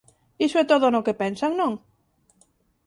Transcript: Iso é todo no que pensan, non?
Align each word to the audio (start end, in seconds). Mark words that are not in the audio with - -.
Iso 0.45 0.57
é 0.63 0.65
todo 0.71 0.85
no 0.93 1.05
que 1.05 1.19
pensan, 1.21 1.51
non? 1.59 1.71